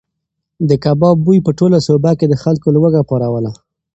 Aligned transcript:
د 0.69 0.71
کباب 0.83 1.17
بوی 1.25 1.39
په 1.45 1.51
ټوله 1.59 1.79
سوبه 1.87 2.11
کې 2.19 2.25
د 2.29 2.35
خلکو 2.43 2.67
لوږه 2.75 3.01
پاروله. 3.09 3.51